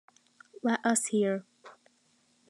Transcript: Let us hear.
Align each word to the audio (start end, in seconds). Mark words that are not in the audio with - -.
Let 0.63 0.79
us 0.83 1.05
hear. 1.09 1.45